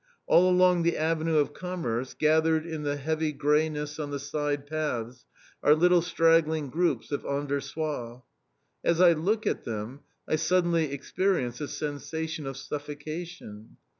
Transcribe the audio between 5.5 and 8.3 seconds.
are little straggling groups of Anversois.